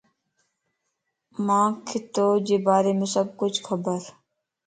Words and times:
مانکَ 1.45 1.87
توجي 2.13 2.57
باريم 2.65 2.99
سڀ 3.13 3.27
کڇ 3.39 3.53
خبرَ 3.65 3.99